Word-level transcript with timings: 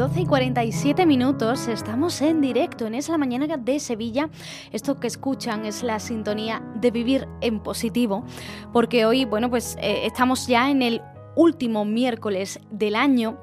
12 0.00 0.22
y 0.22 0.24
47 0.24 1.04
minutos, 1.04 1.68
estamos 1.68 2.22
en 2.22 2.40
directo 2.40 2.86
en 2.86 2.94
Es 2.94 3.10
la 3.10 3.18
Mañana 3.18 3.58
de 3.58 3.78
Sevilla. 3.78 4.30
Esto 4.72 4.98
que 4.98 5.06
escuchan 5.06 5.66
es 5.66 5.82
la 5.82 6.00
sintonía 6.00 6.62
de 6.76 6.90
vivir 6.90 7.28
en 7.42 7.60
positivo, 7.60 8.24
porque 8.72 9.04
hoy, 9.04 9.26
bueno, 9.26 9.50
pues 9.50 9.76
eh, 9.78 10.06
estamos 10.06 10.46
ya 10.46 10.70
en 10.70 10.80
el 10.80 11.02
último 11.36 11.84
miércoles 11.84 12.60
del 12.70 12.96
año. 12.96 13.36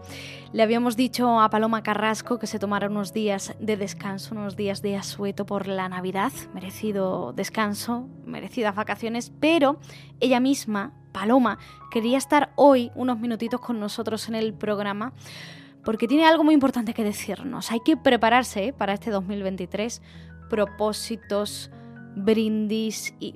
Le 0.51 0.63
habíamos 0.63 0.95
dicho 0.95 1.39
a 1.39 1.47
Paloma 1.51 1.83
Carrasco 1.83 2.39
que 2.39 2.47
se 2.47 2.57
tomara 2.57 2.87
unos 2.87 3.13
días 3.13 3.53
de 3.59 3.77
descanso, 3.77 4.33
unos 4.33 4.55
días 4.55 4.81
de 4.81 4.97
asueto 4.97 5.45
por 5.45 5.67
la 5.67 5.87
Navidad, 5.89 6.31
merecido 6.55 7.33
descanso, 7.33 8.07
merecidas 8.25 8.73
vacaciones, 8.73 9.31
pero 9.39 9.77
ella 10.19 10.39
misma, 10.39 10.95
Paloma, 11.11 11.59
quería 11.91 12.17
estar 12.17 12.51
hoy 12.55 12.89
unos 12.95 13.19
minutitos 13.19 13.61
con 13.61 13.79
nosotros 13.79 14.27
en 14.27 14.33
el 14.33 14.55
programa 14.55 15.13
porque 15.83 16.07
tiene 16.07 16.25
algo 16.25 16.43
muy 16.43 16.53
importante 16.53 16.93
que 16.93 17.03
decirnos. 17.03 17.71
Hay 17.71 17.79
que 17.79 17.97
prepararse 17.97 18.65
¿eh? 18.65 18.73
para 18.73 18.93
este 18.93 19.11
2023, 19.11 20.01
propósitos, 20.49 21.71
brindis 22.15 23.13
y, 23.19 23.35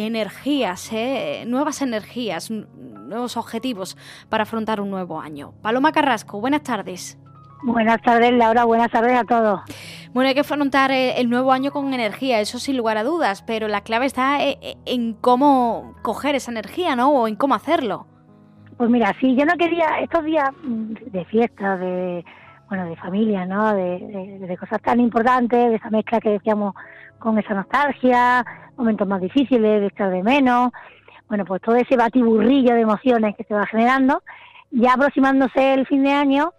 energías, 0.00 0.92
¿eh? 0.92 1.44
nuevas 1.46 1.82
energías, 1.82 2.50
nuevos 2.50 3.36
objetivos 3.36 3.96
para 4.28 4.44
afrontar 4.44 4.80
un 4.80 4.90
nuevo 4.90 5.20
año. 5.20 5.54
Paloma 5.60 5.92
Carrasco, 5.92 6.40
buenas 6.40 6.62
tardes. 6.62 7.18
Buenas 7.64 8.00
tardes, 8.02 8.32
Laura. 8.32 8.64
Buenas 8.64 8.90
tardes 8.90 9.18
a 9.18 9.24
todos. 9.24 9.60
Bueno, 10.12 10.28
hay 10.28 10.34
que 10.34 10.40
afrontar 10.40 10.90
eh, 10.90 11.20
el 11.20 11.30
nuevo 11.30 11.52
año 11.52 11.72
con 11.72 11.92
energía, 11.94 12.40
eso 12.40 12.58
sin 12.58 12.76
lugar 12.76 12.96
a 12.96 13.04
dudas, 13.04 13.42
pero 13.42 13.68
la 13.68 13.82
clave 13.82 14.06
está 14.06 14.38
en 14.40 15.14
cómo 15.14 15.94
coger 16.02 16.34
esa 16.34 16.50
energía, 16.50 16.96
¿no? 16.96 17.10
O 17.10 17.28
en 17.28 17.36
cómo 17.36 17.54
hacerlo. 17.54 18.06
Pues 18.82 18.90
mira, 18.90 19.14
sí, 19.20 19.36
yo 19.36 19.46
no 19.46 19.56
quería 19.56 20.00
estos 20.00 20.24
días 20.24 20.50
mm, 20.60 20.94
de 21.12 21.24
fiesta, 21.26 21.76
de 21.76 22.24
bueno, 22.68 22.84
de 22.86 22.96
familia, 22.96 23.46
¿no? 23.46 23.72
De, 23.72 24.56
cosas 24.58 24.82
tan 24.82 24.98
importantes, 24.98 25.70
de 25.70 25.76
esa 25.76 25.88
mezcla 25.88 26.18
que 26.18 26.30
decíamos 26.30 26.74
con 27.20 27.38
esa 27.38 27.54
nostalgia, 27.54 28.44
momentos 28.76 29.06
más 29.06 29.20
difíciles, 29.20 29.82
de 29.82 29.86
estar 29.86 30.10
de 30.10 30.24
menos, 30.24 30.72
bueno, 31.28 31.44
pues 31.44 31.62
todo 31.62 31.76
ese 31.76 31.94
batiburrillo 31.96 32.74
de 32.74 32.80
emociones 32.80 33.36
que 33.36 33.44
se 33.44 33.54
va 33.54 33.64
generando. 33.68 34.24
Ya 34.72 34.94
aproximándose 34.94 35.74
el 35.74 35.86
fin 35.86 36.02
de 36.02 36.10
año, 36.10 36.52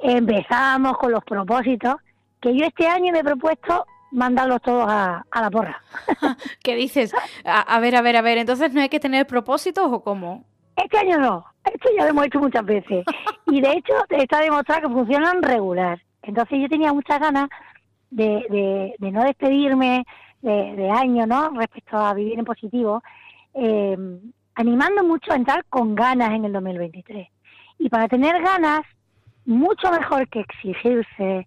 empezamos 0.00 0.98
con 0.98 1.12
los 1.12 1.22
propósitos, 1.22 1.94
que 2.40 2.58
yo 2.58 2.66
este 2.66 2.88
año 2.88 3.12
me 3.12 3.20
he 3.20 3.24
propuesto 3.24 3.86
mandarlos 4.10 4.60
todos 4.62 4.84
a, 4.88 5.24
la 5.32 5.48
porra. 5.48 5.80
¿Qué 6.64 6.74
dices? 6.74 7.14
a, 7.44 7.78
ver, 7.78 7.94
a 7.94 8.02
ver, 8.02 8.16
a 8.16 8.22
ver, 8.22 8.38
entonces 8.38 8.74
no 8.74 8.80
hay 8.80 8.88
que 8.88 8.98
tener 8.98 9.28
propósitos 9.28 9.86
o 9.92 10.02
cómo? 10.02 10.44
Este 10.84 10.98
año 10.98 11.18
no, 11.18 11.44
esto 11.64 11.88
ya 11.96 12.04
lo 12.04 12.10
hemos 12.10 12.26
hecho 12.26 12.38
muchas 12.40 12.64
veces. 12.64 13.04
Y 13.50 13.62
de 13.62 13.72
hecho 13.72 13.94
está 14.10 14.40
demostrado 14.40 14.82
que 14.82 14.94
funcionan 14.94 15.42
regular. 15.42 15.98
Entonces 16.22 16.60
yo 16.60 16.68
tenía 16.68 16.92
muchas 16.92 17.18
ganas 17.18 17.48
de, 18.10 18.94
de, 18.98 19.10
no 19.10 19.24
despedirme 19.24 20.04
de, 20.42 20.90
año, 20.90 21.26
¿no? 21.26 21.48
Respecto 21.50 21.96
a 21.96 22.12
vivir 22.12 22.38
en 22.38 22.44
positivo, 22.44 23.02
eh, 23.54 23.96
animando 24.54 25.02
mucho 25.02 25.32
a 25.32 25.36
entrar 25.36 25.64
con 25.70 25.94
ganas 25.94 26.32
en 26.32 26.44
el 26.44 26.52
2023. 26.52 27.26
Y 27.78 27.88
para 27.88 28.06
tener 28.06 28.38
ganas, 28.42 28.82
mucho 29.46 29.90
mejor 29.90 30.28
que 30.28 30.40
exigirse, 30.40 31.46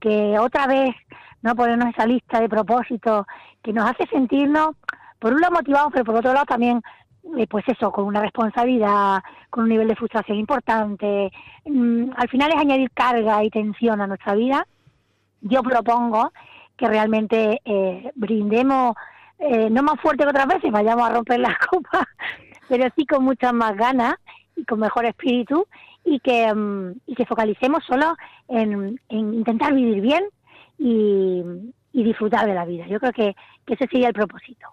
que 0.00 0.38
otra 0.38 0.68
vez 0.68 0.94
no 1.42 1.56
ponernos 1.56 1.88
esa 1.88 2.06
lista 2.06 2.40
de 2.40 2.48
propósitos 2.48 3.26
que 3.60 3.72
nos 3.72 3.90
hace 3.90 4.06
sentirnos, 4.06 4.76
por 5.18 5.32
un 5.32 5.40
lado 5.40 5.54
motivados, 5.54 5.90
pero 5.92 6.04
por 6.04 6.14
otro 6.14 6.32
lado 6.32 6.46
también 6.46 6.80
pues 7.48 7.64
eso, 7.68 7.90
con 7.92 8.04
una 8.04 8.20
responsabilidad, 8.20 9.22
con 9.50 9.64
un 9.64 9.70
nivel 9.70 9.88
de 9.88 9.96
frustración 9.96 10.38
importante. 10.38 11.30
Mm, 11.64 12.10
al 12.16 12.28
final 12.28 12.50
es 12.50 12.58
añadir 12.58 12.90
carga 12.92 13.42
y 13.44 13.50
tensión 13.50 14.00
a 14.00 14.06
nuestra 14.06 14.34
vida. 14.34 14.66
Yo 15.40 15.62
propongo 15.62 16.32
que 16.76 16.88
realmente 16.88 17.60
eh, 17.64 18.10
brindemos, 18.14 18.94
eh, 19.38 19.70
no 19.70 19.82
más 19.82 20.00
fuerte 20.00 20.24
que 20.24 20.30
otras 20.30 20.46
veces, 20.46 20.70
vayamos 20.70 21.08
a 21.08 21.12
romper 21.12 21.40
las 21.40 21.58
copas, 21.70 22.06
pero 22.68 22.88
sí 22.96 23.06
con 23.06 23.24
muchas 23.24 23.52
más 23.52 23.76
ganas 23.76 24.14
y 24.56 24.64
con 24.64 24.80
mejor 24.80 25.04
espíritu 25.06 25.66
y 26.04 26.20
que, 26.20 26.52
mm, 26.52 26.92
y 27.06 27.14
que 27.14 27.26
focalicemos 27.26 27.84
solo 27.84 28.16
en, 28.48 28.98
intentar 29.08 29.74
vivir 29.74 30.00
bien 30.00 30.24
y, 30.78 31.42
disfrutar 31.92 32.46
de 32.46 32.54
la 32.54 32.64
vida. 32.64 32.86
Yo 32.86 32.98
creo 32.98 33.12
que 33.12 33.36
ese 33.66 33.86
sería 33.86 34.08
el 34.08 34.14
propósito 34.14 34.68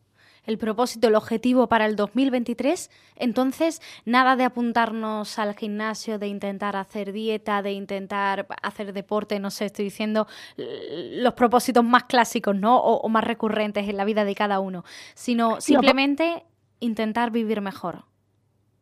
el 0.47 0.58
propósito, 0.58 1.09
el 1.09 1.16
objetivo 1.16 1.68
para 1.68 1.85
el 1.85 1.96
2023, 1.96 2.90
entonces 3.18 3.81
nada 4.06 4.35
de 4.35 4.46
apuntarnos 4.46 5.38
al 5.38 5.56
gimnasio, 5.56 6.18
de 6.18 6.28
intentar 6.28 6.75
hacer 6.75 7.12
dieta, 7.12 7.62
de 7.62 7.74
intentar 7.74 8.47
hacer 8.63 8.94
deporte, 8.94 9.40
no 9.40 9.52
sé, 9.52 9.66
estoy 9.66 9.86
diciendo 9.86 10.25
los 10.57 11.34
propósitos 11.34 11.84
más 11.84 12.06
clásicos, 12.06 12.56
¿no? 12.56 12.78
O, 12.78 13.07
más 13.09 13.24
recurrentes 13.24 13.88
en 13.88 13.97
la 13.97 14.06
vida 14.06 14.25
de 14.25 14.36
cada 14.36 14.59
uno, 14.59 14.84
sino 15.13 15.62
simplemente 15.62 16.44
intentar 16.80 17.31
vivir 17.31 17.62
mejor. 17.62 18.03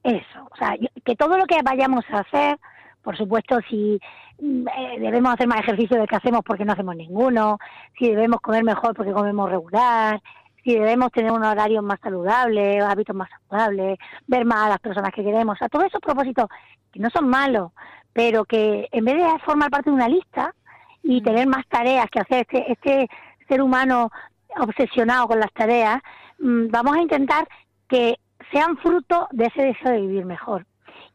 Eso, 0.04 0.48
o 0.52 0.56
sea, 0.56 0.76
que 1.04 1.16
todo 1.16 1.38
lo 1.38 1.46
que 1.46 1.62
vayamos 1.64 2.06
a 2.12 2.20
hacer, 2.20 2.60
por 3.02 3.18
supuesto, 3.18 3.58
si 3.68 4.00
mm, 4.40 4.68
eh, 4.68 5.00
debemos 5.00 5.34
hacer 5.34 5.48
más 5.48 5.62
ejercicio 5.62 5.98
del 5.98 6.08
que 6.08 6.16
hacemos 6.16 6.42
porque 6.46 6.64
no 6.64 6.74
hacemos 6.74 6.96
ninguno, 6.96 7.58
si 7.98 8.10
debemos 8.10 8.40
comer 8.42 8.64
mejor 8.64 8.94
porque 8.94 9.12
comemos 9.12 9.50
regular, 9.50 10.22
si 10.66 10.74
debemos 10.74 11.12
tener 11.12 11.32
un 11.32 11.44
horario 11.44 11.84
más 11.84 12.00
saludable, 12.02 12.80
hábitos 12.80 13.16
más 13.16 13.30
saludables, 13.30 14.00
ver 14.26 14.46
más 14.46 14.66
a 14.66 14.70
las 14.70 14.80
personas 14.80 15.12
que 15.14 15.24
queremos, 15.24 15.54
o 15.54 15.58
sea, 15.60 15.70
todos 15.70 15.86
esos 15.86 16.02
propósitos 16.02 16.50
que 16.92 17.00
no 17.00 17.10
son 17.12 17.30
malos, 17.30 17.72
pero 18.12 18.46
que 18.46 18.90
en 18.92 19.06
vez 19.06 19.16
de 19.16 19.40
formar 19.46 19.70
parte 19.70 19.92
de 19.92 19.96
una 19.96 20.10
lista 20.10 20.56
y 21.04 21.22
mm. 21.22 21.24
tener 21.24 21.48
más 21.48 21.68
tareas 21.68 22.08
que 22.10 22.20
hacer 22.20 22.48
este, 22.50 22.72
este 22.72 23.08
ser 23.48 23.62
humano 23.62 24.10
obsesionado 24.58 25.28
con 25.28 25.40
las 25.40 25.54
tareas, 25.54 26.02
mm, 26.40 26.70
vamos 26.72 26.96
a 26.96 27.02
intentar 27.02 27.48
que 27.88 28.16
sean 28.52 28.76
fruto 28.78 29.28
de 29.32 29.46
ese 29.46 29.66
deseo 29.66 29.92
de 29.92 30.02
vivir 30.02 30.26
mejor. 30.26 30.66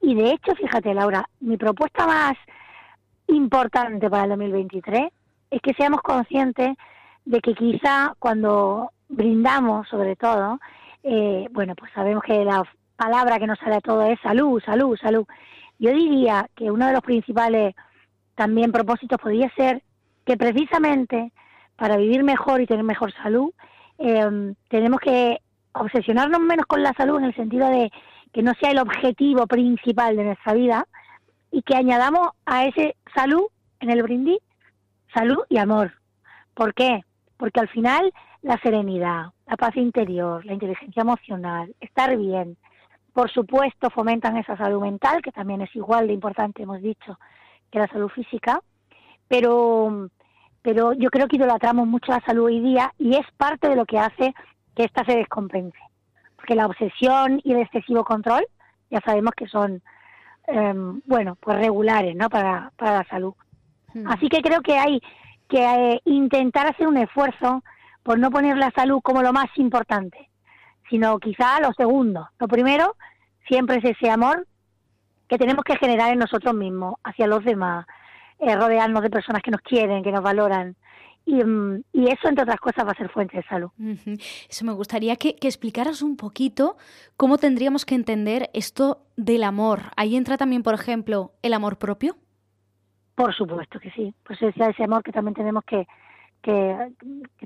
Y 0.00 0.15
de 0.15 0.31
hecho, 0.31 0.55
fíjate, 0.55 0.94
Laura, 0.94 1.28
mi 1.41 1.56
propuesta 1.56 2.06
más 2.06 2.37
importante 3.27 4.09
para 4.09 4.25
el 4.25 4.31
2023 4.31 5.10
es 5.50 5.60
que 5.60 5.75
seamos 5.75 6.03
conscientes 6.03 6.77
de 7.25 7.41
que 7.41 7.55
quizá 7.55 8.15
cuando 8.21 8.93
brindamos 9.10 9.88
sobre 9.88 10.16
todo, 10.16 10.59
eh, 11.03 11.47
bueno, 11.50 11.75
pues 11.75 11.93
sabemos 11.93 12.22
que 12.22 12.44
la 12.44 12.62
palabra 12.97 13.38
que 13.38 13.47
nos 13.47 13.59
sale 13.59 13.76
a 13.76 13.81
todo 13.81 14.03
es 14.03 14.19
salud, 14.21 14.62
salud, 14.65 14.97
salud. 14.97 15.26
Yo 15.78 15.93
diría 15.93 16.47
que 16.54 16.71
uno 16.71 16.87
de 16.87 16.93
los 16.93 17.03
principales 17.03 17.75
también 18.34 18.72
propósitos 18.72 19.19
podría 19.19 19.50
ser 19.54 19.82
que 20.25 20.37
precisamente 20.37 21.32
para 21.76 21.97
vivir 21.97 22.22
mejor 22.22 22.60
y 22.60 22.66
tener 22.66 22.84
mejor 22.84 23.12
salud, 23.12 23.50
eh, 23.98 24.54
tenemos 24.69 25.00
que 25.00 25.41
obsesionarnos 25.72 26.41
menos 26.41 26.66
con 26.66 26.82
la 26.82 26.92
salud 26.94 27.19
en 27.19 27.25
el 27.25 27.34
sentido 27.34 27.69
de 27.69 27.91
que 28.32 28.42
no 28.42 28.53
sea 28.60 28.71
el 28.71 28.78
objetivo 28.78 29.47
principal 29.47 30.16
de 30.16 30.25
nuestra 30.25 30.54
vida 30.54 30.87
y 31.50 31.62
que 31.62 31.77
añadamos 31.77 32.31
a 32.47 32.66
ese 32.66 32.97
salud 33.15 33.47
en 33.81 33.91
el 33.91 34.03
brindis 34.03 34.38
salud 35.15 35.38
y 35.48 35.59
amor. 35.59 35.92
¿Por 36.54 36.75
qué? 36.75 37.03
Porque 37.41 37.59
al 37.59 37.69
final 37.69 38.12
la 38.43 38.59
serenidad, 38.59 39.33
la 39.47 39.56
paz 39.56 39.75
interior, 39.77 40.45
la 40.45 40.53
inteligencia 40.53 41.01
emocional, 41.01 41.75
estar 41.81 42.15
bien. 42.19 42.59
Por 43.15 43.31
supuesto, 43.31 43.89
fomentan 43.89 44.37
esa 44.37 44.59
salud 44.59 44.83
mental, 44.83 45.23
que 45.23 45.33
también 45.33 45.62
es 45.62 45.75
igual 45.75 46.06
de 46.06 46.12
importante, 46.12 46.62
hemos 46.62 46.83
dicho, 46.83 47.19
que 47.71 47.78
la 47.78 47.89
salud 47.89 48.11
física, 48.11 48.61
pero, 49.27 50.11
pero 50.61 50.93
yo 50.93 51.09
creo 51.09 51.28
que 51.28 51.37
idolatramos 51.37 51.87
mucho 51.87 52.12
la 52.12 52.21
salud 52.21 52.45
hoy 52.45 52.61
día 52.61 52.93
y 52.99 53.17
es 53.17 53.27
parte 53.39 53.71
de 53.71 53.77
lo 53.77 53.87
que 53.87 53.99
hace 53.99 54.34
que 54.77 54.84
ésta 54.84 55.03
se 55.07 55.17
descompense. 55.17 55.78
Porque 56.37 56.55
la 56.55 56.67
obsesión 56.67 57.41
y 57.43 57.55
el 57.55 57.61
excesivo 57.61 58.05
control, 58.05 58.47
ya 58.91 59.01
sabemos 59.01 59.33
que 59.34 59.47
son, 59.47 59.83
em, 60.47 61.01
bueno, 61.07 61.39
pues 61.41 61.57
regulares, 61.57 62.15
¿no? 62.15 62.28
Para, 62.28 62.71
para 62.77 62.98
la 62.98 63.04
salud. 63.04 63.33
Hmm. 63.95 64.07
Así 64.09 64.28
que 64.28 64.43
creo 64.43 64.60
que 64.60 64.77
hay 64.77 65.01
que 65.50 65.62
eh, 65.62 66.00
intentar 66.04 66.66
hacer 66.68 66.86
un 66.86 66.97
esfuerzo 66.97 67.62
por 68.02 68.18
no 68.18 68.30
poner 68.30 68.56
la 68.56 68.70
salud 68.70 69.00
como 69.02 69.22
lo 69.22 69.32
más 69.32 69.48
importante, 69.56 70.30
sino 70.88 71.18
quizá 71.18 71.60
lo 71.60 71.72
segundo. 71.74 72.28
Lo 72.38 72.48
primero 72.48 72.97
siempre 73.47 73.78
es 73.78 73.84
ese 73.84 74.10
amor 74.10 74.47
que 75.28 75.36
tenemos 75.36 75.64
que 75.64 75.76
generar 75.76 76.12
en 76.12 76.18
nosotros 76.18 76.54
mismos, 76.54 76.94
hacia 77.04 77.26
los 77.26 77.44
demás, 77.44 77.86
eh, 78.38 78.56
rodearnos 78.56 79.02
de 79.02 79.10
personas 79.10 79.42
que 79.42 79.50
nos 79.50 79.60
quieren, 79.60 80.02
que 80.02 80.12
nos 80.12 80.22
valoran. 80.22 80.76
Mm, 81.26 81.76
y, 81.92 82.08
eso, 82.08 82.28
entre 82.28 82.42
otras 82.42 82.58
cosas, 82.58 82.86
va 82.86 82.92
a 82.92 82.97
ser 82.97 83.10
fuente 83.10 83.36
de 83.36 83.42
salud. 83.44 83.70
Eso 84.48 84.64
me 84.64 84.72
gustaría 84.72 85.16
que, 85.16 85.36
que, 85.36 85.47
explicaras 85.47 86.02
un 86.02 86.16
poquito 86.16 86.76
cómo 87.16 87.38
tendríamos 87.38 87.84
que 87.84 87.94
entender 87.94 88.50
esto 88.54 89.04
del 89.16 89.44
amor. 89.44 89.92
Ahí 89.97 90.16
entra 90.16 90.36
también, 90.36 90.62
por 90.62 90.74
ejemplo, 90.74 91.32
el 91.42 91.52
amor 91.52 91.78
propio. 91.78 92.16
Por 93.21 93.34
supuesto 93.34 93.78
que 93.78 93.91
sí. 93.91 94.15
Pues 94.25 94.41
es 94.41 94.57
ese 94.57 94.84
amor 94.84 95.03
que 95.03 95.13
también 95.13 95.34
tenemos 95.34 95.63
que, 95.65 95.87
que, 96.41 96.91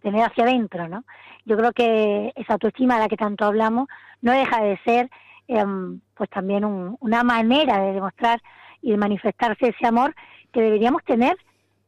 tener 0.00 0.22
hacia 0.22 0.44
adentro, 0.44 0.86
¿no? 0.88 1.02
Yo 1.44 1.56
creo 1.56 1.72
que 1.72 2.32
esa 2.36 2.52
autoestima 2.52 2.94
de 2.94 3.00
la 3.00 3.08
que 3.08 3.16
tanto 3.16 3.44
hablamos 3.44 3.88
no 4.22 4.30
deja 4.30 4.62
de 4.62 4.78
ser, 4.84 5.10
em, 5.48 6.00
pues 6.14 6.30
también 6.30 6.64
una 6.64 7.24
manera 7.24 7.80
de 7.80 7.92
demostrar 7.92 8.40
y 8.82 8.92
de 8.92 8.96
manifestarse 8.96 9.70
ese 9.70 9.84
amor 9.84 10.14
que 10.52 10.62
deberíamos 10.62 11.02
tener 11.02 11.36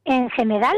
en 0.05 0.31
general 0.31 0.77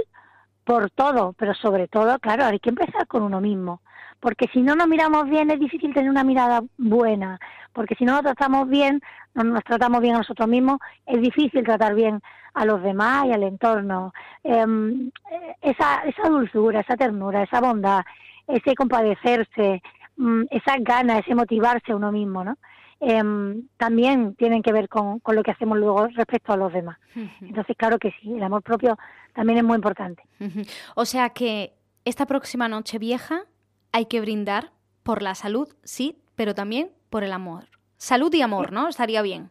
por 0.65 0.91
todo, 0.91 1.33
pero 1.33 1.55
sobre 1.55 1.89
todo, 1.89 2.19
claro, 2.19 2.45
hay 2.45 2.59
que 2.59 2.69
empezar 2.69 3.07
con 3.07 3.23
uno 3.23 3.41
mismo, 3.41 3.81
porque 4.21 4.47
si 4.53 4.63
no 4.63 4.75
nos 4.75 4.89
miramos 4.89 5.29
bien 5.29 5.51
es 5.51 5.61
difícil 5.61 5.95
tener 5.95 6.11
una 6.11 6.25
mirada 6.25 6.63
buena, 6.77 7.39
porque 7.73 7.95
si 7.95 8.05
no 8.05 8.15
nos 8.15 8.23
tratamos 8.23 8.69
bien, 8.69 9.01
no 9.35 9.45
nos 9.45 9.65
tratamos 9.65 10.01
bien 10.01 10.17
a 10.17 10.19
nosotros 10.19 10.49
mismos, 10.49 10.79
es 11.07 11.21
difícil 11.21 11.65
tratar 11.65 11.95
bien 11.95 12.21
a 12.55 12.65
los 12.65 12.83
demás 12.83 13.27
y 13.27 13.33
al 13.33 13.45
entorno. 13.45 14.13
Em, 14.43 15.11
esa, 15.61 16.03
esa 16.03 16.29
dulzura, 16.29 16.81
esa 16.81 16.97
ternura, 16.97 17.43
esa 17.43 17.61
bondad, 17.61 18.05
ese 18.49 18.75
compadecerse, 18.75 19.83
mm, 20.17 20.43
esas 20.51 20.77
ganas, 20.81 21.21
ese 21.21 21.35
motivarse 21.35 21.93
a 21.93 21.97
uno 21.97 22.11
mismo, 22.11 22.43
¿no? 22.43 22.57
Em, 23.01 23.69
también 23.77 24.35
tienen 24.35 24.61
que 24.61 24.73
ver 24.73 24.89
con, 24.89 25.21
con, 25.21 25.37
lo 25.37 25.45
que 25.45 25.53
hacemos 25.53 25.79
luego 25.79 26.09
respecto 26.09 26.53
a 26.53 26.57
los 26.57 26.73
demás. 26.73 26.99
Entonces, 27.41 27.77
claro 27.77 27.97
que 27.97 28.13
sí, 28.21 28.33
el 28.33 28.43
amor 28.43 28.63
propio 28.63 28.99
también 29.35 29.59
es 29.59 29.65
muy 29.65 29.77
importante. 29.77 30.25
O 30.97 31.05
sea 31.05 31.31
que 31.31 31.75
esta 32.05 32.27
próxima 32.27 32.69
noche 32.69 32.99
vieja 32.99 33.45
hay 33.93 34.07
que 34.07 34.21
brindar 34.21 34.71
por 35.03 35.23
la 35.23 35.35
salud, 35.35 35.69
sí, 35.85 36.17
pero 36.37 36.55
también 36.55 36.91
por 37.11 37.25
el 37.25 37.33
amor. 37.33 37.65
Salud 37.97 38.33
y 38.35 38.43
amor, 38.43 38.73
¿no? 38.73 38.89
Estaría 38.89 39.23
bien. 39.23 39.51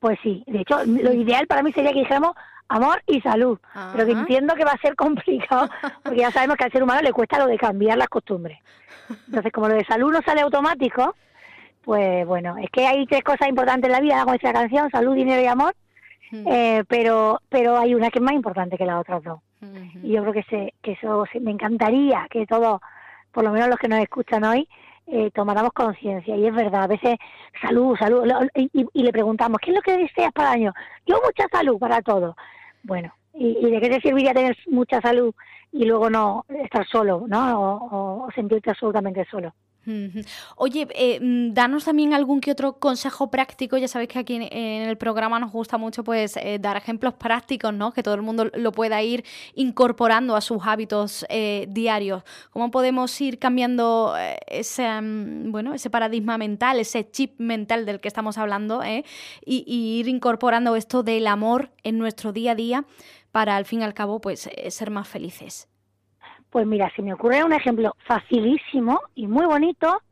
Pues 0.00 0.18
sí, 0.22 0.42
de 0.46 0.60
hecho, 0.60 0.84
lo 0.84 1.12
ideal 1.12 1.46
para 1.46 1.62
mí 1.62 1.72
sería 1.72 1.92
que 1.92 2.00
dijéramos 2.00 2.34
amor 2.68 3.02
y 3.06 3.20
salud, 3.20 3.58
pero 3.92 4.06
que 4.06 4.12
entiendo 4.12 4.54
que 4.54 4.64
va 4.64 4.72
a 4.72 4.80
ser 4.80 4.96
complicado, 4.96 5.68
porque 6.02 6.20
ya 6.20 6.30
sabemos 6.30 6.56
que 6.56 6.64
al 6.64 6.72
ser 6.72 6.82
humano 6.82 7.00
le 7.02 7.12
cuesta 7.12 7.38
lo 7.38 7.46
de 7.46 7.58
cambiar 7.58 7.96
las 7.96 8.08
costumbres. 8.08 8.58
Entonces, 9.26 9.52
como 9.52 9.68
lo 9.68 9.74
de 9.74 9.84
salud 9.84 10.12
no 10.12 10.20
sale 10.22 10.40
automático, 10.40 11.14
pues 11.84 12.26
bueno, 12.26 12.56
es 12.58 12.68
que 12.70 12.86
hay 12.86 13.06
tres 13.06 13.22
cosas 13.22 13.48
importantes 13.48 13.88
en 13.88 13.92
la 13.92 14.00
vida, 14.00 14.20
como 14.20 14.32
dice 14.32 14.48
la 14.48 14.52
canción, 14.52 14.90
salud, 14.90 15.14
dinero 15.14 15.40
y 15.40 15.46
amor, 15.46 15.74
eh, 16.32 16.82
pero 16.88 17.40
pero 17.48 17.78
hay 17.78 17.94
una 17.94 18.10
que 18.10 18.18
es 18.18 18.24
más 18.24 18.34
importante 18.34 18.76
que 18.76 18.84
las 18.84 19.00
otras 19.00 19.22
dos. 19.22 19.40
Y 20.02 20.12
yo 20.12 20.22
creo 20.22 20.32
que, 20.32 20.42
se, 20.44 20.74
que 20.82 20.92
eso 20.92 21.24
me 21.40 21.50
encantaría 21.50 22.26
que 22.30 22.46
todos, 22.46 22.80
por 23.36 23.44
lo 23.44 23.52
menos 23.52 23.68
los 23.68 23.78
que 23.78 23.88
nos 23.88 24.00
escuchan 24.00 24.44
hoy, 24.44 24.66
eh, 25.06 25.30
tomáramos 25.34 25.74
conciencia. 25.74 26.34
Y 26.34 26.46
es 26.46 26.54
verdad, 26.54 26.84
a 26.84 26.86
veces 26.86 27.18
salud, 27.60 27.94
salud, 27.98 28.24
y, 28.54 29.02
le 29.02 29.12
preguntamos, 29.12 29.58
¿qué 29.60 29.72
es 29.72 29.76
lo 29.76 29.82
que 29.82 29.94
deseas 29.94 30.32
para 30.32 30.54
el 30.54 30.60
año? 30.62 30.74
Yo 31.04 31.20
mucha 31.22 31.46
salud 31.52 31.78
para 31.78 32.00
todo. 32.00 32.34
Bueno, 32.82 33.12
¿y, 33.34 33.70
de 33.70 33.78
qué 33.78 33.90
te 33.90 34.00
serviría 34.00 34.32
tener 34.32 34.56
mucha 34.68 35.02
salud 35.02 35.34
y 35.70 35.84
luego 35.84 36.08
no 36.08 36.46
estar 36.48 36.86
solo, 36.86 37.26
¿no? 37.28 37.78
o 37.90 38.28
sentirte 38.34 38.70
absolutamente 38.70 39.26
solo? 39.30 39.52
Oye, 40.56 40.88
eh, 40.94 41.20
mm, 41.20 41.54
danos 41.54 41.84
también 41.84 42.12
algún 42.12 42.40
que 42.40 42.50
otro 42.50 42.78
consejo 42.78 43.30
práctico. 43.30 43.76
Ya 43.76 43.88
sabéis 43.88 44.10
que 44.10 44.18
aquí 44.18 44.34
en, 44.34 44.42
el 44.82 44.96
programa 44.96 45.38
nos 45.38 45.52
gusta 45.52 45.78
mucho 45.78 46.02
pues 46.02 46.36
eh, 46.36 46.58
dar 46.60 46.76
ejemplos 46.76 47.14
prácticos, 47.14 47.72
¿no? 47.72 47.92
Que 47.92 48.02
todo 48.02 48.14
el 48.14 48.22
mundo 48.22 48.50
lo 48.54 48.72
pueda 48.72 49.02
ir 49.02 49.24
incorporando 49.54 50.34
a 50.34 50.40
sus 50.40 50.58
hábitos 50.66 51.24
eh, 51.28 51.66
diarios. 51.68 52.24
¿Cómo 52.50 52.70
podemos 52.70 53.20
ir 53.20 53.38
cambiando 53.38 54.14
ese, 54.46 55.00
mm, 55.00 55.52
bueno, 55.52 55.74
ese 55.74 55.90
paradigma 55.90 56.36
mental, 56.38 56.80
ese 56.80 57.08
chip 57.10 57.38
mental 57.38 57.86
del 57.86 58.00
que 58.00 58.08
estamos 58.08 58.38
hablando, 58.38 58.82
y, 58.84 59.64
y, 59.66 59.98
ir 60.00 60.08
incorporando 60.08 60.76
esto 60.76 61.02
del 61.02 61.26
amor 61.26 61.70
en 61.82 61.98
nuestro 61.98 62.32
día 62.32 62.52
a 62.52 62.54
día 62.54 62.84
para 63.30 63.56
al 63.56 63.64
fin 63.64 63.80
y 63.80 63.84
al 63.84 63.94
cabo 63.94 64.20
pues 64.20 64.48
ser 64.68 64.90
más 64.90 65.08
felices? 65.08 65.68
Pues 66.50 66.66
mira, 66.66 66.90
si 66.94 67.02
me 67.02 67.12
ocurre 67.12 67.44
un 67.44 67.52
ejemplo 67.52 67.94
facilísimo 68.06 69.00
y 69.14 69.26
muy 69.26 69.46
bonito, 69.46 70.02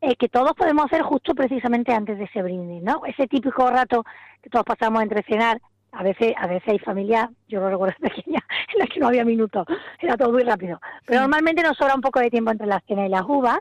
eh, 0.00 0.16
que 0.16 0.28
todos 0.28 0.52
podemos 0.54 0.86
hacer 0.86 1.02
justo 1.02 1.34
precisamente 1.34 1.92
antes 1.92 2.18
de 2.18 2.24
ese 2.24 2.42
brindis, 2.42 2.82
¿no? 2.82 3.02
Ese 3.06 3.26
típico 3.28 3.70
rato 3.70 4.04
que 4.42 4.50
todos 4.50 4.64
pasamos 4.64 5.02
entre 5.02 5.22
cenar, 5.22 5.60
a 5.92 6.02
veces, 6.02 6.32
a 6.36 6.46
veces 6.46 6.68
hay 6.68 6.78
familia, 6.78 7.30
yo 7.48 7.60
lo 7.60 7.70
recuerdo 7.70 7.94
pequeña, 8.00 8.40
en 8.72 8.78
la 8.78 8.86
que 8.86 8.98
no 8.98 9.08
había 9.08 9.24
minutos, 9.24 9.66
era 10.00 10.16
todo 10.16 10.32
muy 10.32 10.42
rápido. 10.42 10.80
Pero 11.06 11.20
normalmente 11.20 11.62
nos 11.62 11.76
sobra 11.76 11.94
un 11.94 12.00
poco 12.00 12.18
de 12.20 12.30
tiempo 12.30 12.50
entre 12.50 12.66
la 12.66 12.80
cena 12.80 13.06
y 13.06 13.10
las 13.10 13.22
uvas. 13.22 13.58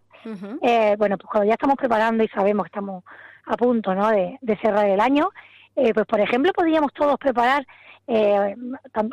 Eh, 0.61 0.95
bueno, 0.97 1.17
pues 1.17 1.29
cuando 1.29 1.47
ya 1.47 1.53
estamos 1.53 1.75
preparando 1.75 2.23
y 2.23 2.27
sabemos 2.27 2.65
que 2.65 2.69
estamos 2.69 3.03
a 3.45 3.57
punto, 3.57 3.93
¿no? 3.93 4.09
De, 4.09 4.39
cerrar 4.61 4.87
el 4.87 4.99
año, 4.99 5.29
eh, 5.75 5.93
pues 5.93 6.05
por 6.05 6.19
ejemplo 6.19 6.51
podríamos 6.53 6.93
todos 6.93 7.17
preparar 7.17 7.65
eh, 8.07 8.55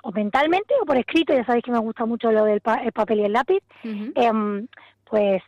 o 0.03 0.13
mentalmente 0.13 0.75
o 0.81 0.85
por 0.85 0.97
escrito, 0.97 1.33
ya 1.35 1.45
sabéis 1.45 1.65
que 1.65 1.71
me 1.71 1.79
gusta 1.79 2.05
mucho 2.07 2.33
lo 2.33 2.45
del 2.45 2.61
papel 2.61 3.21
y 3.21 3.25
el 3.25 3.33
lápiz, 3.33 3.63
em, 3.83 4.67
pues 5.05 5.43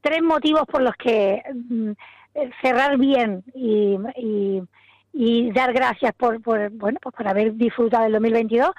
tres 0.00 0.22
motivos 0.22 0.64
por 0.66 0.82
los 0.82 0.94
que 0.96 1.42
mm, 1.52 1.92
cerrar 2.62 2.96
bien 2.98 3.44
y, 3.54 3.96
y, 5.12 5.50
dar 5.52 5.72
gracias 5.72 6.12
por, 6.14 6.42
por, 6.42 6.70
bueno, 6.70 6.98
pues 7.02 7.14
por 7.14 7.28
haber 7.28 7.54
disfrutado 7.54 8.04
del 8.04 8.12
2022, 8.12 8.70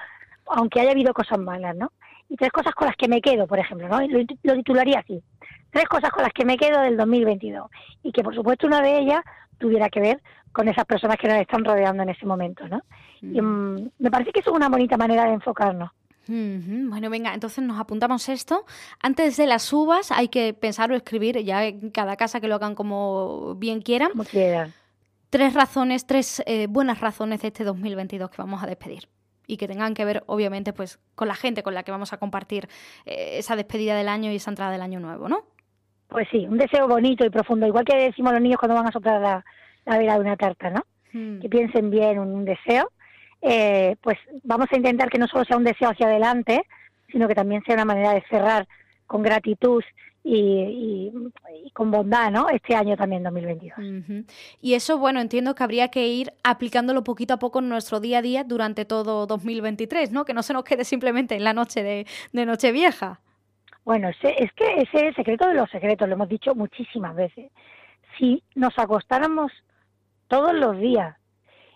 aunque 0.46 0.80
haya 0.80 0.92
habido 0.92 1.12
cosas 1.12 1.38
malas, 1.38 1.76
¿no? 1.76 1.92
Y 2.28 2.36
tres 2.36 2.52
cosas 2.52 2.74
con 2.74 2.86
las 2.86 2.96
que 2.96 3.08
me 3.08 3.20
quedo, 3.20 3.46
por 3.46 3.58
ejemplo, 3.58 3.88
¿no? 3.88 4.00
Lo, 4.06 4.18
lo 4.42 4.54
titularía 4.54 5.00
así. 5.00 5.22
Tres 5.70 5.84
cosas 5.86 6.10
con 6.10 6.22
las 6.22 6.32
que 6.32 6.44
me 6.44 6.56
quedo 6.56 6.80
del 6.80 6.96
2022 6.96 7.70
y 8.02 8.12
que 8.12 8.22
por 8.22 8.34
supuesto 8.34 8.66
una 8.66 8.80
de 8.80 8.98
ellas 8.98 9.20
tuviera 9.58 9.88
que 9.88 10.00
ver 10.00 10.22
con 10.52 10.68
esas 10.68 10.84
personas 10.86 11.16
que 11.18 11.28
nos 11.28 11.38
están 11.38 11.64
rodeando 11.64 12.02
en 12.02 12.08
ese 12.08 12.26
momento, 12.26 12.66
¿no? 12.68 12.82
Y, 13.20 13.40
mm. 13.40 13.74
Mm, 13.74 13.90
me 13.98 14.10
parece 14.10 14.32
que 14.32 14.40
es 14.40 14.46
una 14.46 14.68
bonita 14.68 14.96
manera 14.96 15.24
de 15.24 15.34
enfocarnos. 15.34 15.90
Bueno, 16.28 17.08
venga, 17.08 17.32
entonces 17.32 17.64
nos 17.64 17.80
apuntamos 17.80 18.28
esto. 18.28 18.66
Antes 19.00 19.38
de 19.38 19.46
las 19.46 19.72
uvas 19.72 20.12
hay 20.12 20.28
que 20.28 20.52
pensar 20.52 20.92
o 20.92 20.94
escribir, 20.94 21.38
ya 21.42 21.64
en 21.64 21.90
cada 21.90 22.16
casa 22.16 22.38
que 22.38 22.48
lo 22.48 22.56
hagan 22.56 22.74
como 22.74 23.54
bien 23.54 23.80
quieran. 23.80 24.10
Como 24.10 24.24
quieran. 24.24 24.74
Tres 25.30 25.54
razones, 25.54 26.06
tres 26.06 26.42
eh, 26.46 26.66
buenas 26.68 27.00
razones 27.00 27.40
de 27.40 27.48
este 27.48 27.64
2022 27.64 28.30
que 28.30 28.36
vamos 28.42 28.62
a 28.62 28.66
despedir 28.66 29.08
y 29.48 29.56
que 29.56 29.66
tengan 29.66 29.94
que 29.94 30.04
ver, 30.04 30.22
obviamente, 30.26 30.72
pues 30.72 31.00
con 31.16 31.26
la 31.26 31.34
gente 31.34 31.64
con 31.64 31.74
la 31.74 31.82
que 31.82 31.90
vamos 31.90 32.12
a 32.12 32.18
compartir 32.18 32.68
eh, 33.04 33.38
esa 33.38 33.56
despedida 33.56 33.96
del 33.96 34.08
año 34.08 34.30
y 34.30 34.36
esa 34.36 34.52
entrada 34.52 34.70
del 34.70 34.82
año 34.82 35.00
nuevo, 35.00 35.28
¿no? 35.28 35.42
Pues 36.06 36.28
sí, 36.30 36.46
un 36.46 36.58
deseo 36.58 36.86
bonito 36.86 37.24
y 37.24 37.30
profundo, 37.30 37.66
igual 37.66 37.84
que 37.84 37.96
decimos 37.96 38.32
los 38.32 38.40
niños 38.40 38.58
cuando 38.60 38.76
van 38.76 38.86
a 38.86 38.92
soplar 38.92 39.20
la, 39.20 39.44
la 39.84 39.98
vela 39.98 40.14
de 40.14 40.20
una 40.20 40.36
tarta, 40.36 40.70
¿no? 40.70 40.84
Hmm. 41.12 41.40
Que 41.40 41.48
piensen 41.48 41.90
bien 41.90 42.20
un 42.20 42.44
deseo 42.44 42.92
eh, 43.40 43.96
pues 44.00 44.18
vamos 44.42 44.66
a 44.70 44.76
intentar 44.76 45.08
que 45.08 45.18
no 45.18 45.28
solo 45.28 45.44
sea 45.44 45.56
un 45.56 45.64
deseo 45.64 45.90
hacia 45.90 46.06
adelante, 46.06 46.62
sino 47.10 47.28
que 47.28 47.34
también 47.34 47.62
sea 47.64 47.74
una 47.74 47.84
manera 47.84 48.12
de 48.12 48.24
cerrar 48.28 48.66
con 49.06 49.22
gratitud 49.22 49.82
y, 50.24 51.12
con 51.72 51.90
bondad, 51.90 52.30
¿no? 52.30 52.48
Este 52.48 52.74
año 52.74 52.96
también 52.96 53.22
2022. 53.22 54.24
Y 54.60 54.74
eso, 54.74 54.98
bueno, 54.98 55.20
entiendo 55.20 55.54
que 55.54 55.64
habría 55.64 55.88
que 55.88 56.06
ir 56.06 56.32
aplicándolo 56.42 57.04
poquito 57.04 57.34
a 57.34 57.38
poco 57.38 57.60
en 57.60 57.68
nuestro 57.68 58.00
día 58.00 58.18
a 58.18 58.22
día 58.22 58.44
durante 58.44 58.84
todo 58.84 59.26
2023, 59.26 60.12
¿no? 60.12 60.24
Que 60.24 60.34
no 60.34 60.42
se 60.42 60.52
nos 60.52 60.64
quede 60.64 60.84
simplemente 60.84 61.34
en 61.34 61.44
la 61.44 61.52
noche 61.52 61.82
de, 61.82 62.06
de 62.32 62.46
Nochevieja. 62.46 63.20
Bueno, 63.84 64.08
es 64.08 64.18
que 64.20 64.74
ese 64.76 64.82
es 64.82 64.94
el 64.94 65.14
secreto 65.14 65.48
de 65.48 65.54
los 65.54 65.70
secretos, 65.70 66.06
lo 66.06 66.14
hemos 66.14 66.28
dicho 66.28 66.54
muchísimas 66.54 67.16
veces. 67.16 67.50
Si 68.18 68.42
nos 68.54 68.78
acostáramos 68.78 69.50
todos 70.26 70.52
los 70.52 70.78
días 70.78 71.16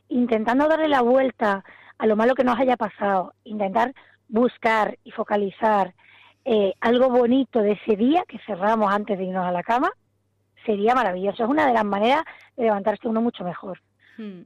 intentando 0.09 0.69
darle 0.69 0.89
la 0.89 1.01
vuelta 1.01 1.65
a 1.97 2.07
lo 2.07 2.17
malo 2.17 2.35
que 2.35 2.45
nos 2.45 2.59
haya 2.59 2.77
pasado, 2.77 3.33
intentar 3.45 3.95
buscar 4.29 4.99
y 5.05 5.11
focalizar 5.13 5.95
eh, 6.45 6.75
algo 6.81 7.09
bonito 7.09 7.61
de 7.61 7.73
ese 7.73 7.97
día 7.97 8.25
que 8.27 8.39
cerramos 8.47 8.93
antes 8.93 9.19
de 9.19 9.25
irnos 9.25 9.47
a 9.47 9.53
la 9.53 9.63
cama, 9.63 9.91
sería 10.65 10.95
maravilloso. 10.95 11.45
Es 11.45 11.51
una 11.51 11.67
de 11.67 11.75
las 11.75 11.85
maneras 11.85 12.25
de 12.57 12.65
levantarse 12.65 13.09
uno 13.09 13.21
mucho 13.21 13.45
mejor. 13.45 13.81
Hmm. 14.17 14.43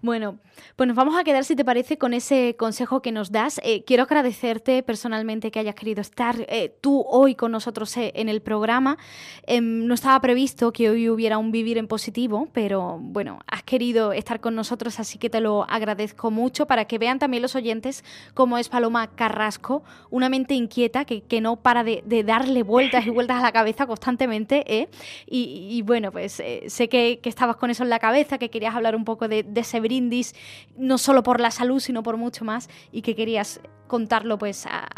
Bueno, 0.00 0.38
pues 0.76 0.86
nos 0.86 0.96
vamos 0.96 1.16
a 1.16 1.24
quedar, 1.24 1.44
si 1.44 1.56
te 1.56 1.64
parece, 1.64 1.98
con 1.98 2.14
ese 2.14 2.54
consejo 2.56 3.02
que 3.02 3.10
nos 3.10 3.32
das. 3.32 3.60
Eh, 3.64 3.82
quiero 3.84 4.04
agradecerte 4.04 4.82
personalmente 4.84 5.50
que 5.50 5.58
hayas 5.58 5.74
querido 5.74 6.00
estar 6.00 6.36
eh, 6.48 6.72
tú 6.80 7.04
hoy 7.08 7.34
con 7.34 7.50
nosotros 7.50 7.96
eh, 7.96 8.12
en 8.14 8.28
el 8.28 8.42
programa. 8.42 8.98
Em, 9.46 9.86
no 9.86 9.94
estaba 9.94 10.20
previsto 10.20 10.72
que 10.72 10.88
hoy 10.88 11.08
hubiera 11.08 11.38
un 11.38 11.50
vivir 11.50 11.78
en 11.78 11.88
positivo, 11.88 12.48
pero 12.52 12.98
bueno, 13.00 13.40
has 13.48 13.64
querido 13.64 14.12
estar 14.12 14.40
con 14.40 14.54
nosotros, 14.54 15.00
así 15.00 15.18
que 15.18 15.28
te 15.28 15.40
lo 15.40 15.64
agradezco 15.68 16.30
mucho 16.30 16.66
para 16.66 16.84
que 16.84 16.98
vean 16.98 17.18
también 17.18 17.42
los 17.42 17.56
oyentes 17.56 18.04
cómo 18.34 18.56
es 18.56 18.68
Paloma 18.68 19.08
Carrasco, 19.08 19.82
una 20.10 20.28
mente 20.28 20.54
inquieta 20.54 21.04
que, 21.04 21.40
no 21.40 21.56
para 21.56 21.82
de, 21.82 22.02
darle 22.24 22.62
vueltas 22.62 23.06
y 23.06 23.10
vueltas 23.10 23.38
a 23.38 23.42
la 23.42 23.52
cabeza 23.52 23.86
constantemente. 23.86 24.88
Y, 25.26 25.82
bueno, 25.82 26.12
pues 26.12 26.40
sé 26.66 26.88
que, 26.88 27.18
que 27.20 27.28
estabas 27.28 27.56
con 27.56 27.70
eso 27.70 27.82
en 27.82 27.90
la 27.90 27.98
cabeza, 27.98 28.38
que 28.38 28.48
querías 28.48 28.74
hablar 28.74 28.91
un 28.96 29.04
poco 29.04 29.28
de, 29.28 29.46
ese 29.54 29.80
brindis, 29.80 30.34
no 30.76 30.98
solo 30.98 31.22
por 31.22 31.40
la 31.40 31.50
salud, 31.50 31.80
sino 31.80 32.02
por 32.02 32.16
mucho 32.16 32.44
más, 32.44 32.68
y 32.90 33.02
que 33.02 33.14
querías 33.14 33.60
contarlo 33.86 34.38
pues 34.38 34.66
a, 34.66 34.88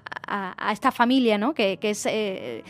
esta 0.73 0.91
familia, 0.91 1.37
¿no? 1.37 1.53
Que, 1.53 1.79
es 1.83 2.07
eh, 2.07 2.65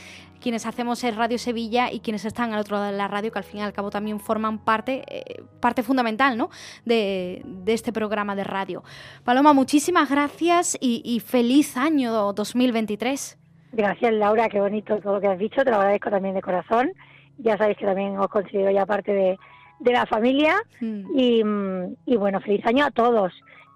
quienes 0.45 0.67
hacemos 0.67 1.03
el 1.05 1.17
Radio 1.17 1.39
Sevilla 1.39 1.91
y 1.91 2.01
quienes 2.01 2.27
están 2.27 2.53
al 2.53 2.61
otro 2.61 2.77
lado 2.77 2.93
de 2.93 2.99
la 2.99 3.09
radio, 3.09 3.33
que 3.33 3.39
al 3.39 3.45
fin 3.45 3.61
y 3.61 3.63
al 3.63 3.73
cabo 3.73 3.89
también 3.89 4.21
forman 4.21 4.59
parte, 4.59 5.03
eh, 5.09 5.43
parte 5.59 5.83
fundamental 5.83 6.37
¿no? 6.37 6.51
de, 6.85 7.43
este 7.67 7.95
programa 7.95 8.37
de 8.37 8.45
radio. 8.45 8.85
Paloma, 9.25 9.55
muchísimas 9.55 10.11
gracias 10.11 10.77
y, 10.79 11.01
y, 11.03 11.21
feliz 11.21 11.79
año 11.79 12.35
2023. 12.35 13.39
Gracias, 13.73 14.13
Laura, 14.13 14.51
qué 14.51 14.61
bonito 14.61 14.99
todo 15.01 15.15
lo 15.15 15.21
que 15.23 15.29
has 15.29 15.39
dicho, 15.39 15.65
te 15.65 15.71
lo 15.71 15.77
agradezco 15.77 16.11
también 16.11 16.35
de 16.35 16.43
corazón. 16.43 16.93
Ya 17.39 17.57
sabéis 17.57 17.79
que 17.79 17.87
también 17.87 18.19
os 18.19 18.29
considero 18.29 18.71
ya 18.71 18.85
parte 18.85 19.15
de, 19.15 19.39
de 19.81 19.93
la 19.93 20.07
familia 20.07 20.57
mm. 20.81 21.05
y, 22.07 22.17
bueno, 22.17 22.41
feliz 22.41 22.65
año 22.67 22.85
a 22.87 22.91
todos. 22.91 23.33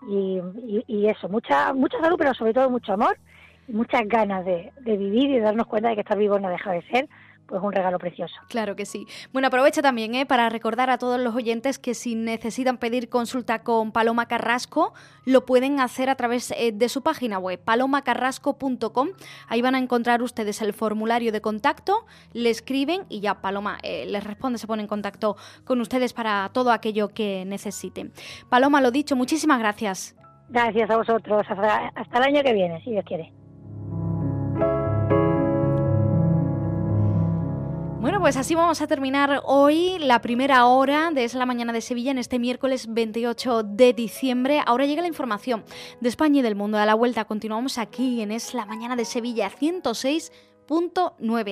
y, 0.09 1.07
eso, 1.07 1.29
mucha, 1.29 1.73
mucha 1.73 1.99
salud, 2.01 2.17
pero 2.19 2.35
sobre 2.35 2.55
todo 2.55 2.71
mucho 2.71 2.93
amor 2.93 3.19
y 3.67 3.73
muchas 3.73 4.07
ganas 4.07 4.45
de, 4.45 4.73
de 4.81 4.97
vivir 4.97 5.31
y 5.31 5.35
de 5.35 5.41
darnos 5.41 5.67
cuenta 5.67 5.89
de 5.91 5.97
que 5.97 6.01
estar 6.03 6.17
vivo 6.17 6.39
no 6.39 6.49
deja 6.49 6.73
de 6.73 6.83
ser 6.83 7.09
pues 7.49 7.63
un 7.63 7.73
regalo 7.73 7.99
precioso. 7.99 8.35
Claro 8.49 8.77
que 8.77 8.85
sí. 8.85 9.07
Bueno, 9.33 9.49
aprovecha 9.49 9.81
también 9.81 10.15
¿eh? 10.15 10.27
para 10.27 10.49
recordar 10.51 10.91
a 10.91 10.99
todos 10.99 11.19
los 11.19 11.35
oyentes 11.35 11.79
que 11.79 11.95
si 11.95 12.15
necesitan 12.15 12.77
pedir 12.77 13.09
consulta 13.09 13.63
con 13.63 13.91
Paloma 13.91 14.27
Carrasco, 14.27 14.93
lo 15.25 15.47
pueden 15.47 15.81
hacer 15.81 16.11
a 16.11 16.15
través 16.15 16.51
eh, 16.51 16.73
de 16.73 16.89
su 16.91 17.03
página 17.03 17.39
web, 17.39 17.59
palomacarrasco.com. 17.59 19.09
Ahí 19.49 19.63
van 19.63 19.75
a 19.75 19.79
encontrar 19.79 20.23
ustedes 20.23 20.61
el 20.61 20.75
formulario 20.75 21.33
de 21.33 21.41
contacto, 21.41 22.05
le 22.35 22.51
escriben 22.51 23.07
y 23.09 23.21
ya 23.21 23.41
Paloma 23.41 23.79
eh, 23.83 24.05
les 24.07 24.23
responde, 24.23 24.59
se 24.59 24.67
pone 24.67 24.83
en 24.83 24.89
contacto 24.89 25.37
con 25.65 25.81
ustedes 25.81 26.13
para 26.13 26.51
todo 26.53 26.71
aquello 26.71 27.09
que 27.09 27.45
necesiten. 27.47 28.13
Paloma, 28.51 28.83
lo 28.83 28.91
dicho, 28.91 29.17
muchísimas 29.17 29.59
gracias. 29.59 30.15
Gracias 30.51 30.91
a 30.91 30.97
vosotros. 30.99 31.47
Hasta, 31.49 31.89
hasta 31.95 32.19
el 32.19 32.25
año 32.25 32.43
que 32.43 32.53
viene, 32.53 32.83
si 32.85 32.91
Dios 32.91 33.05
quiere. 33.07 33.33
Bueno, 38.01 38.21
pues 38.21 38.37
así 38.37 38.55
vamos 38.55 38.81
a 38.81 38.87
terminar 38.87 39.43
hoy 39.45 39.99
la 39.99 40.21
primera 40.21 40.67
hora 40.67 41.11
de 41.11 41.25
Es 41.25 41.35
la 41.35 41.47
Mañana 41.47 41.73
de 41.73 41.81
Sevilla 41.81 42.13
en 42.13 42.19
este 42.19 42.39
miércoles 42.39 42.87
28 42.89 43.65
de 43.65 43.93
diciembre. 43.93 44.63
Ahora 44.65 44.87
llega 44.87 45.03
la 45.03 45.09
información 45.09 45.65
de 46.01 46.09
España 46.09 46.39
y 46.39 46.43
del 46.43 46.55
mundo. 46.55 46.79
A 46.79 46.87
la 46.87 46.95
vuelta 46.95 47.25
continuamos 47.25 47.77
aquí 47.77 48.21
en 48.21 48.31
Es 48.31 48.55
la 48.55 48.67
Mañana 48.67 48.95
de 48.95 49.05
Sevilla 49.05 49.51
106. 49.51 50.31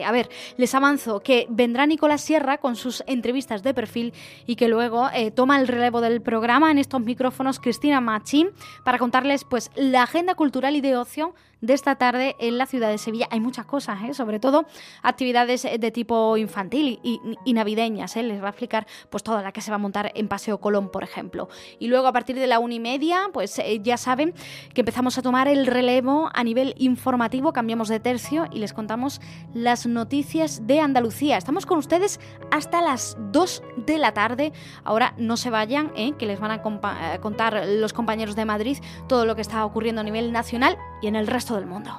A 0.05 0.13
ver, 0.13 0.29
les 0.59 0.75
avanzo 0.75 1.21
que 1.21 1.47
vendrá 1.49 1.87
Nicolás 1.87 2.21
Sierra 2.21 2.59
con 2.59 2.77
sus 2.77 3.03
entrevistas 3.07 3.63
de 3.63 3.73
perfil 3.73 4.13
y 4.47 4.57
que 4.57 4.69
luego 4.69 5.09
eh, 5.15 5.31
toma 5.31 5.59
el 5.59 5.69
relevo 5.69 6.03
del 6.03 6.21
programa 6.21 6.71
en 6.71 6.77
estos 6.77 7.01
micrófonos 7.01 7.59
Cristina 7.59 8.03
Machín 8.03 8.51
para 8.85 8.99
contarles 8.99 9.45
pues 9.45 9.71
la 9.75 10.03
agenda 10.03 10.35
cultural 10.35 10.77
y 10.77 10.83
de 10.83 10.99
ocio 10.99 11.35
de 11.61 11.73
esta 11.73 11.97
tarde 11.97 12.37
en 12.39 12.59
la 12.59 12.67
ciudad 12.67 12.91
de 12.91 12.99
Sevilla. 12.99 13.29
Hay 13.31 13.41
muchas 13.41 13.67
cosas, 13.67 13.99
¿eh? 14.05 14.15
sobre 14.15 14.39
todo 14.39 14.67
actividades 15.03 15.63
de 15.63 15.91
tipo 15.91 16.37
infantil 16.37 17.01
y, 17.03 17.21
navideñas. 17.53 18.17
¿eh? 18.17 18.23
Les 18.23 18.43
va 18.43 18.49
a 18.49 18.51
explicar 18.51 18.87
pues 19.11 19.23
toda 19.23 19.43
la 19.43 19.53
que 19.53 19.61
se 19.61 19.71
va 19.71 19.77
a 19.77 19.79
montar 19.79 20.13
en 20.15 20.29
Paseo 20.29 20.59
Colón, 20.59 20.91
por 20.91 21.03
ejemplo. 21.03 21.49
Y 21.79 21.89
luego 21.89 22.07
a 22.07 22.13
partir 22.13 22.37
de 22.37 22.47
la 22.47 22.59
una 22.59 22.75
y 22.75 22.81
media, 22.81 23.31
pues 23.33 23.59
eh, 23.59 23.81
ya 23.83 23.97
saben 23.97 24.35
que 24.75 24.83
empezamos 24.83 25.17
a 25.19 25.23
tomar 25.23 25.49
el 25.49 25.67
relevo 25.67 26.31
a 26.35 26.45
nivel 26.45 26.75
informativo, 26.79 27.53
cambiamos 27.53 27.89
de 27.89 28.01
tercio 28.01 28.47
y 28.53 28.59
les 28.59 28.73
contamos 28.73 29.21
las 29.55 29.87
noticias 29.87 30.67
de 30.67 30.81
Andalucía. 30.81 31.39
Estamos 31.39 31.67
con 31.67 31.79
ustedes 31.79 32.21
hasta 32.51 32.83
las 32.83 33.17
2 33.33 33.63
de 33.87 33.99
la 33.99 34.13
tarde. 34.13 34.53
Ahora 34.85 35.15
no 35.17 35.37
se 35.37 35.51
vayan, 35.51 35.93
que 36.19 36.27
les 36.27 36.39
van 36.39 36.51
a 36.51 36.63
contar 37.21 37.67
los 37.67 37.93
compañeros 37.93 38.37
de 38.37 38.45
Madrid 38.45 38.79
todo 39.09 39.25
lo 39.25 39.35
que 39.35 39.41
está 39.41 39.65
ocurriendo 39.65 40.01
a 40.01 40.05
nivel 40.05 40.33
nacional 40.33 40.77
y 41.01 41.09
en 41.09 41.17
el 41.17 41.27
resto 41.27 41.55
del 41.55 41.67
mundo. 41.67 41.91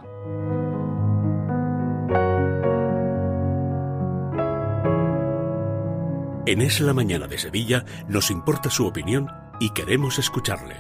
En 6.47 6.61
Es 6.61 6.79
la 6.79 6.93
Mañana 6.93 7.27
de 7.27 7.37
Sevilla 7.37 7.83
nos 8.07 8.31
importa 8.31 8.69
su 8.69 8.87
opinión 8.87 9.27
y 9.59 9.71
queremos 9.71 10.17
escucharle. 10.17 10.77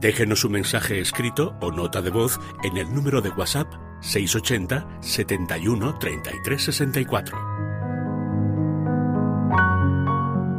Déjenos 0.00 0.44
un 0.44 0.52
mensaje 0.52 1.00
escrito 1.00 1.56
o 1.60 1.72
nota 1.72 2.00
de 2.00 2.10
voz 2.10 2.38
en 2.62 2.76
el 2.76 2.94
número 2.94 3.20
de 3.20 3.30
WhatsApp 3.30 3.66
680 4.00 4.86
71 5.00 5.98
33 5.98 6.62
64. 6.62 7.38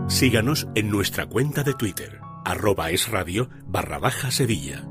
Síganos 0.10 0.67
en 0.75 0.89
nuestra 0.89 1.25
cuenta 1.27 1.63
de 1.63 1.74
Twitter, 1.74 2.20
arroba 2.43 2.91
es 2.91 3.10
barra 3.65 4.00
baja 4.00 4.29
Sevilla. 4.29 4.91